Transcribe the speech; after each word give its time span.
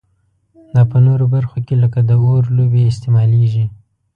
دا 0.73 0.81
په 0.91 0.97
نورو 1.05 1.25
برخو 1.35 1.57
کې 1.67 1.75
لکه 1.83 1.99
د 2.09 2.11
اور 2.23 2.43
لوبې 2.57 2.81
استعمالیږي. 2.91 3.65